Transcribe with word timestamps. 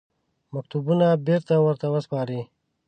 مکتوبونه 0.53 1.07
بېرته 1.27 1.53
ورته 1.65 1.85
وسپاري. 1.93 2.41